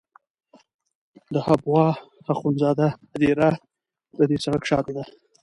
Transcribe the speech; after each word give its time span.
د 1.33 1.35
حبو 1.45 1.71
اخند 2.31 2.55
زاده 2.61 2.87
هدیره 3.11 3.49
د 4.17 4.19
دې 4.29 4.37
سړک 4.43 4.63
شاته 4.69 4.91
ده. 4.97 5.03